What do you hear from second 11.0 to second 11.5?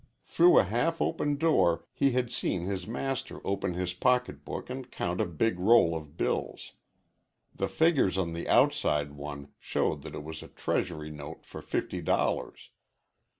note